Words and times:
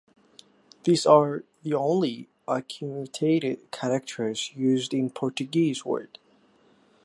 These 0.83 1.05
are 1.05 1.43
the 1.61 1.75
only 1.75 2.27
accentuated 2.47 3.69
characters 3.69 4.51
used 4.55 4.95
in 4.95 5.11
Portuguese 5.11 5.85
words. 5.85 6.17